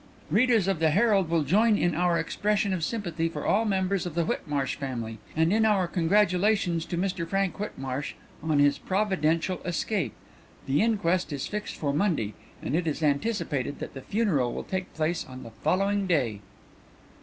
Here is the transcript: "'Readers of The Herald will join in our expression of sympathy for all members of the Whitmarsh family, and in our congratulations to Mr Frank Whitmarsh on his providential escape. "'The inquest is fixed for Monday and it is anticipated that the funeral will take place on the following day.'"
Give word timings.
"'Readers 0.31 0.67
of 0.67 0.79
The 0.79 0.89
Herald 0.89 1.29
will 1.29 1.43
join 1.43 1.77
in 1.77 1.93
our 1.93 2.17
expression 2.19 2.73
of 2.73 2.83
sympathy 2.83 3.29
for 3.29 3.45
all 3.45 3.65
members 3.65 4.07
of 4.07 4.15
the 4.15 4.25
Whitmarsh 4.25 4.73
family, 4.73 5.19
and 5.35 5.53
in 5.53 5.63
our 5.63 5.87
congratulations 5.87 6.85
to 6.87 6.97
Mr 6.97 7.27
Frank 7.27 7.59
Whitmarsh 7.59 8.15
on 8.41 8.57
his 8.57 8.79
providential 8.79 9.61
escape. 9.63 10.13
"'The 10.65 10.81
inquest 10.81 11.31
is 11.31 11.45
fixed 11.45 11.75
for 11.75 11.93
Monday 11.93 12.33
and 12.63 12.73
it 12.75 12.87
is 12.87 13.03
anticipated 13.03 13.77
that 13.77 13.93
the 13.93 14.01
funeral 14.01 14.55
will 14.55 14.63
take 14.63 14.91
place 14.95 15.23
on 15.23 15.43
the 15.43 15.51
following 15.51 16.07
day.'" 16.07 16.41